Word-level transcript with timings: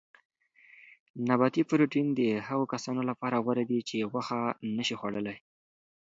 نباتي 1.27 1.61
پروټین 1.69 2.07
د 2.19 2.21
هغو 2.47 2.65
کسانو 2.73 3.01
لپاره 3.09 3.35
غوره 3.45 3.63
دی 3.71 3.79
چې 3.89 4.07
غوښه 4.11 4.39
نه 4.77 4.83
شي 4.87 4.95
خوړلای. 4.99 5.37